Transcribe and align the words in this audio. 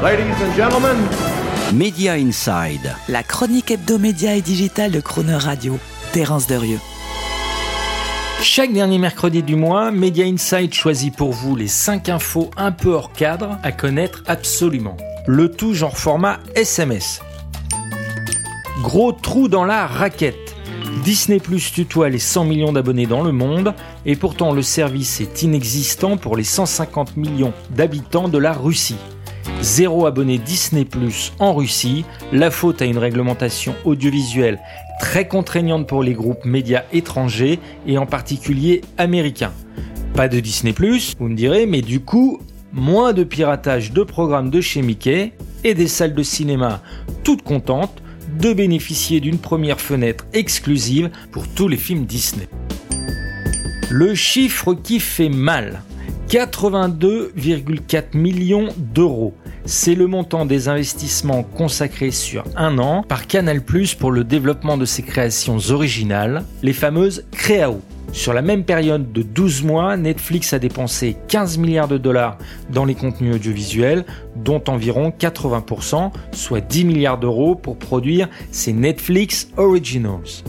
Ladies 0.00 0.40
and 0.40 0.54
gentlemen, 0.54 0.96
Media 1.74 2.16
Inside. 2.16 2.94
La 3.08 3.24
chronique 3.24 3.72
hebdomédia 3.72 4.36
et 4.36 4.40
digitale 4.40 4.92
de 4.92 5.00
Croner 5.00 5.34
Radio. 5.34 5.76
Terence 6.12 6.46
Derieux. 6.46 6.78
Chaque 8.40 8.72
dernier 8.72 8.98
mercredi 8.98 9.42
du 9.42 9.56
mois, 9.56 9.90
Media 9.90 10.24
Inside 10.24 10.72
choisit 10.72 11.16
pour 11.16 11.32
vous 11.32 11.56
les 11.56 11.66
5 11.66 12.10
infos 12.10 12.48
un 12.56 12.70
peu 12.70 12.90
hors 12.90 13.12
cadre 13.12 13.58
à 13.64 13.72
connaître 13.72 14.22
absolument. 14.28 14.96
Le 15.26 15.50
tout 15.50 15.74
genre 15.74 15.98
format 15.98 16.38
SMS. 16.54 17.20
Gros 18.82 19.10
trou 19.10 19.48
dans 19.48 19.64
la 19.64 19.88
raquette. 19.88 20.54
Disney 21.02 21.40
Plus 21.40 21.72
tutoie 21.72 22.08
les 22.08 22.20
100 22.20 22.44
millions 22.44 22.72
d'abonnés 22.72 23.06
dans 23.06 23.24
le 23.24 23.32
monde 23.32 23.74
et 24.06 24.14
pourtant 24.14 24.52
le 24.52 24.62
service 24.62 25.20
est 25.20 25.42
inexistant 25.42 26.16
pour 26.16 26.36
les 26.36 26.44
150 26.44 27.16
millions 27.16 27.52
d'habitants 27.70 28.28
de 28.28 28.38
la 28.38 28.52
Russie. 28.52 28.94
Zéro 29.60 30.06
abonné 30.06 30.38
Disney 30.38 30.84
Plus 30.84 31.32
en 31.40 31.52
Russie, 31.52 32.04
la 32.32 32.50
faute 32.50 32.80
à 32.80 32.84
une 32.84 32.98
réglementation 32.98 33.74
audiovisuelle 33.84 34.60
très 35.00 35.26
contraignante 35.26 35.88
pour 35.88 36.02
les 36.02 36.14
groupes 36.14 36.44
médias 36.44 36.84
étrangers 36.92 37.58
et 37.86 37.98
en 37.98 38.06
particulier 38.06 38.82
américains. 38.98 39.52
Pas 40.14 40.28
de 40.28 40.38
Disney 40.38 40.72
Plus, 40.72 41.14
vous 41.18 41.28
me 41.28 41.34
direz, 41.34 41.66
mais 41.66 41.82
du 41.82 42.00
coup, 42.00 42.40
moins 42.72 43.12
de 43.12 43.24
piratage 43.24 43.92
de 43.92 44.04
programmes 44.04 44.50
de 44.50 44.60
chez 44.60 44.80
Mickey 44.80 45.32
et 45.64 45.74
des 45.74 45.88
salles 45.88 46.14
de 46.14 46.22
cinéma 46.22 46.80
toutes 47.24 47.42
contentes 47.42 48.02
de 48.40 48.52
bénéficier 48.52 49.20
d'une 49.20 49.38
première 49.38 49.80
fenêtre 49.80 50.24
exclusive 50.34 51.10
pour 51.32 51.48
tous 51.48 51.66
les 51.66 51.76
films 51.76 52.04
Disney. 52.04 52.48
Le 53.90 54.14
chiffre 54.14 54.74
qui 54.74 55.00
fait 55.00 55.28
mal. 55.28 55.82
82,4 56.28 58.16
millions 58.16 58.68
d'euros. 58.76 59.34
C'est 59.70 59.94
le 59.94 60.06
montant 60.06 60.46
des 60.46 60.70
investissements 60.70 61.42
consacrés 61.42 62.10
sur 62.10 62.42
un 62.56 62.78
an 62.78 63.02
par 63.06 63.26
Canal⁇ 63.26 63.58
pour 63.98 64.10
le 64.10 64.24
développement 64.24 64.78
de 64.78 64.86
ses 64.86 65.02
créations 65.02 65.58
originales, 65.68 66.44
les 66.62 66.72
fameuses 66.72 67.26
Créao. 67.32 67.82
Sur 68.12 68.32
la 68.32 68.40
même 68.40 68.64
période 68.64 69.12
de 69.12 69.20
12 69.20 69.64
mois, 69.64 69.98
Netflix 69.98 70.54
a 70.54 70.58
dépensé 70.58 71.18
15 71.28 71.58
milliards 71.58 71.86
de 71.86 71.98
dollars 71.98 72.38
dans 72.70 72.86
les 72.86 72.94
contenus 72.94 73.34
audiovisuels, 73.34 74.06
dont 74.36 74.64
environ 74.68 75.10
80%, 75.10 76.12
soit 76.32 76.62
10 76.62 76.86
milliards 76.86 77.18
d'euros 77.18 77.54
pour 77.54 77.76
produire 77.76 78.30
ses 78.50 78.72
Netflix 78.72 79.50
Originals. 79.58 80.44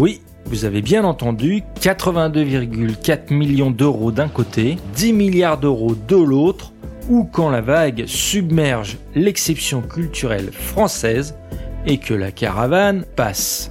Oui, 0.00 0.20
vous 0.46 0.64
avez 0.64 0.82
bien 0.82 1.04
entendu, 1.04 1.62
82,4 1.80 3.32
millions 3.32 3.70
d'euros 3.70 4.10
d'un 4.10 4.28
côté, 4.28 4.78
10 4.96 5.12
milliards 5.12 5.58
d'euros 5.58 5.94
de 5.94 6.16
l'autre, 6.16 6.73
ou 7.08 7.24
quand 7.24 7.50
la 7.50 7.60
vague 7.60 8.04
submerge 8.06 8.98
l'exception 9.14 9.82
culturelle 9.82 10.50
française 10.52 11.34
et 11.86 11.98
que 11.98 12.14
la 12.14 12.32
caravane 12.32 13.04
passe. 13.16 13.70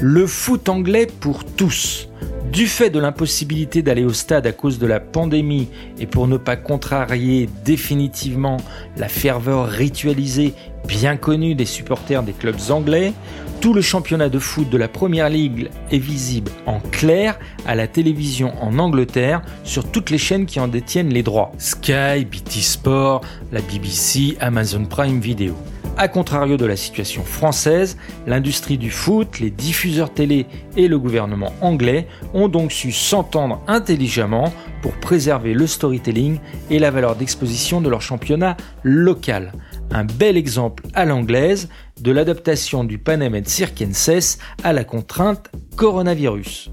Le 0.00 0.26
foot 0.26 0.68
anglais 0.68 1.06
pour 1.20 1.44
tous. 1.44 2.08
Du 2.54 2.68
fait 2.68 2.88
de 2.88 3.00
l'impossibilité 3.00 3.82
d'aller 3.82 4.04
au 4.04 4.12
stade 4.12 4.46
à 4.46 4.52
cause 4.52 4.78
de 4.78 4.86
la 4.86 5.00
pandémie 5.00 5.68
et 5.98 6.06
pour 6.06 6.28
ne 6.28 6.36
pas 6.36 6.54
contrarier 6.54 7.48
définitivement 7.64 8.58
la 8.96 9.08
ferveur 9.08 9.68
ritualisée 9.68 10.54
bien 10.86 11.16
connue 11.16 11.56
des 11.56 11.64
supporters 11.64 12.22
des 12.22 12.32
clubs 12.32 12.70
anglais, 12.70 13.12
tout 13.60 13.74
le 13.74 13.80
championnat 13.80 14.28
de 14.28 14.38
foot 14.38 14.70
de 14.70 14.76
la 14.76 14.86
Première 14.86 15.30
Ligue 15.30 15.68
est 15.90 15.98
visible 15.98 16.52
en 16.66 16.78
clair 16.78 17.40
à 17.66 17.74
la 17.74 17.88
télévision 17.88 18.52
en 18.62 18.78
Angleterre 18.78 19.42
sur 19.64 19.90
toutes 19.90 20.10
les 20.10 20.18
chaînes 20.18 20.46
qui 20.46 20.60
en 20.60 20.68
détiennent 20.68 21.12
les 21.12 21.24
droits. 21.24 21.50
Sky, 21.58 22.24
BT 22.24 22.60
Sport, 22.60 23.22
la 23.50 23.62
BBC, 23.62 24.36
Amazon 24.38 24.84
Prime 24.84 25.18
Video. 25.18 25.56
A 25.96 26.08
contrario 26.08 26.56
de 26.56 26.66
la 26.66 26.74
situation 26.74 27.22
française, 27.22 27.96
l'industrie 28.26 28.78
du 28.78 28.90
foot, 28.90 29.38
les 29.38 29.50
diffuseurs 29.50 30.12
télé 30.12 30.46
et 30.76 30.88
le 30.88 30.98
gouvernement 30.98 31.52
anglais 31.60 32.08
ont 32.32 32.48
donc 32.48 32.72
su 32.72 32.90
s'entendre 32.90 33.62
intelligemment 33.68 34.52
pour 34.82 34.92
préserver 34.94 35.54
le 35.54 35.68
storytelling 35.68 36.40
et 36.68 36.80
la 36.80 36.90
valeur 36.90 37.14
d'exposition 37.14 37.80
de 37.80 37.88
leur 37.88 38.02
championnat 38.02 38.56
local. 38.82 39.52
Un 39.92 40.04
bel 40.04 40.36
exemple 40.36 40.82
à 40.94 41.04
l'anglaise 41.04 41.68
de 42.00 42.10
l'adaptation 42.10 42.82
du 42.82 42.98
Panem 42.98 43.44
Circenses 43.44 44.38
à 44.64 44.72
la 44.72 44.82
contrainte 44.82 45.52
coronavirus. 45.76 46.72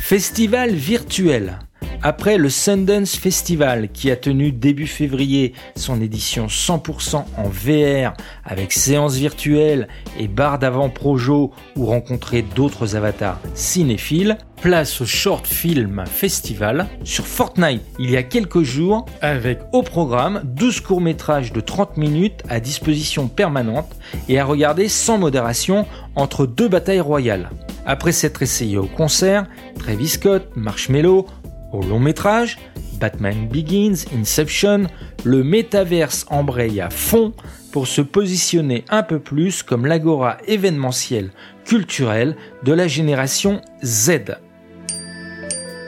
Festival 0.00 0.70
virtuel. 0.72 1.60
Après 2.06 2.36
le 2.36 2.50
Sundance 2.50 3.16
Festival 3.16 3.88
qui 3.88 4.10
a 4.10 4.16
tenu 4.16 4.52
début 4.52 4.86
février 4.86 5.54
son 5.74 6.02
édition 6.02 6.48
100% 6.48 7.24
en 7.38 7.48
VR 7.48 8.12
avec 8.44 8.72
séances 8.72 9.14
virtuelles 9.14 9.88
et 10.18 10.28
barres 10.28 10.58
d'avant-projo 10.58 11.52
où 11.76 11.86
rencontrer 11.86 12.42
d'autres 12.42 12.94
avatars 12.94 13.40
cinéphiles, 13.54 14.36
place 14.60 15.00
au 15.00 15.06
Short 15.06 15.46
Film 15.46 16.04
Festival 16.06 16.88
sur 17.04 17.26
Fortnite 17.26 17.80
il 17.98 18.10
y 18.10 18.18
a 18.18 18.22
quelques 18.22 18.64
jours 18.64 19.06
avec 19.22 19.60
au 19.72 19.82
programme 19.82 20.42
12 20.44 20.80
courts-métrages 20.80 21.54
de 21.54 21.62
30 21.62 21.96
minutes 21.96 22.42
à 22.50 22.60
disposition 22.60 23.28
permanente 23.28 23.96
et 24.28 24.38
à 24.38 24.44
regarder 24.44 24.90
sans 24.90 25.16
modération 25.16 25.86
entre 26.16 26.44
deux 26.44 26.68
batailles 26.68 27.00
royales. 27.00 27.48
Après 27.86 28.12
s'être 28.12 28.42
essayé 28.42 28.76
au 28.76 28.86
concert, 28.86 29.46
Travis 29.78 30.08
Scott, 30.08 30.48
Marshmello, 30.54 31.26
au 31.74 31.82
long 31.82 31.98
métrage, 31.98 32.58
Batman 33.00 33.48
Begins, 33.48 34.06
Inception, 34.16 34.84
le 35.24 35.42
métaverse 35.42 36.26
embraye 36.30 36.80
à 36.80 36.90
fond 36.90 37.32
pour 37.72 37.86
se 37.86 38.00
positionner 38.00 38.84
un 38.88 39.02
peu 39.02 39.18
plus 39.18 39.62
comme 39.62 39.86
l'agora 39.86 40.38
événementielle 40.46 41.30
culturelle 41.64 42.36
de 42.62 42.72
la 42.72 42.86
génération 42.86 43.60
Z. 43.82 44.36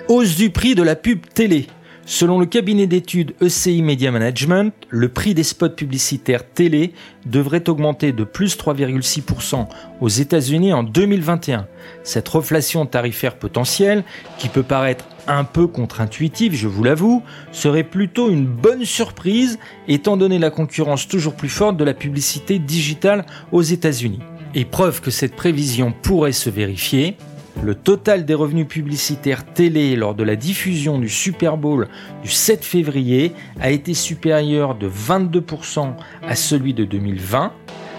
Hausse 0.08 0.36
du 0.36 0.50
prix 0.50 0.74
de 0.74 0.82
la 0.82 0.96
pub 0.96 1.20
télé. 1.32 1.66
Selon 2.08 2.38
le 2.38 2.46
cabinet 2.46 2.86
d'études 2.86 3.34
ECI 3.42 3.82
Media 3.82 4.12
Management, 4.12 4.72
le 4.90 5.08
prix 5.08 5.34
des 5.34 5.42
spots 5.42 5.70
publicitaires 5.70 6.48
télé 6.48 6.92
devrait 7.24 7.68
augmenter 7.68 8.12
de 8.12 8.22
plus 8.22 8.56
3,6% 8.56 9.66
aux 10.00 10.08
États-Unis 10.08 10.72
en 10.72 10.84
2021. 10.84 11.66
Cette 12.04 12.28
reflation 12.28 12.86
tarifaire 12.86 13.36
potentielle, 13.36 14.04
qui 14.38 14.48
peut 14.48 14.62
paraître 14.62 15.04
un 15.28 15.44
peu 15.44 15.66
contre-intuitive, 15.66 16.54
je 16.54 16.68
vous 16.68 16.84
l'avoue, 16.84 17.22
serait 17.52 17.84
plutôt 17.84 18.30
une 18.30 18.46
bonne 18.46 18.84
surprise 18.84 19.58
étant 19.88 20.16
donné 20.16 20.38
la 20.38 20.50
concurrence 20.50 21.08
toujours 21.08 21.34
plus 21.34 21.48
forte 21.48 21.76
de 21.76 21.84
la 21.84 21.94
publicité 21.94 22.58
digitale 22.58 23.24
aux 23.52 23.62
États-Unis. 23.62 24.20
Et 24.54 24.64
preuve 24.64 25.00
que 25.00 25.10
cette 25.10 25.36
prévision 25.36 25.92
pourrait 26.02 26.32
se 26.32 26.50
vérifier, 26.50 27.16
le 27.62 27.74
total 27.74 28.24
des 28.24 28.34
revenus 28.34 28.68
publicitaires 28.68 29.44
télé 29.44 29.96
lors 29.96 30.14
de 30.14 30.22
la 30.22 30.36
diffusion 30.36 30.98
du 30.98 31.08
Super 31.08 31.56
Bowl 31.56 31.88
du 32.22 32.28
7 32.28 32.64
février 32.64 33.32
a 33.60 33.70
été 33.70 33.94
supérieur 33.94 34.74
de 34.74 34.88
22% 34.88 35.94
à 36.22 36.36
celui 36.36 36.74
de 36.74 36.84
2020, 36.84 37.52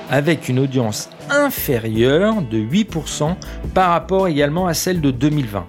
avec 0.09 0.47
une 0.47 0.59
audience 0.59 1.09
inférieure 1.29 2.41
de 2.41 2.59
8% 2.59 3.35
par 3.73 3.89
rapport 3.89 4.27
également 4.27 4.67
à 4.67 4.73
celle 4.73 5.01
de 5.01 5.11
2020. 5.11 5.65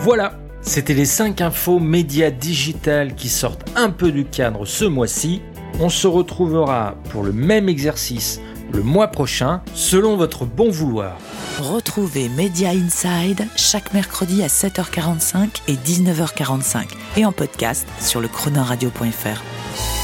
Voilà, 0.00 0.38
c'était 0.62 0.94
les 0.94 1.04
5 1.04 1.40
infos 1.40 1.78
médias 1.78 2.30
digitales 2.30 3.14
qui 3.14 3.28
sortent 3.28 3.68
un 3.76 3.90
peu 3.90 4.12
du 4.12 4.24
cadre 4.24 4.64
ce 4.64 4.84
mois-ci. 4.84 5.42
On 5.80 5.88
se 5.88 6.06
retrouvera 6.06 6.94
pour 7.10 7.22
le 7.22 7.32
même 7.32 7.68
exercice 7.68 8.40
le 8.72 8.82
mois 8.82 9.08
prochain, 9.08 9.60
selon 9.74 10.16
votre 10.16 10.46
bon 10.46 10.70
vouloir. 10.70 11.18
Retrouvez 11.60 12.28
Media 12.30 12.70
Inside 12.70 13.46
chaque 13.56 13.92
mercredi 13.92 14.42
à 14.42 14.46
7h45 14.46 15.48
et 15.68 15.74
19h45 15.74 16.86
et 17.18 17.26
en 17.26 17.32
podcast 17.32 17.86
sur 18.00 18.20
le 18.20 18.28
chronoradio.fr. 18.28 20.01